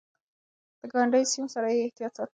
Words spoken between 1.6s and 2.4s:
يې احتياط ساته.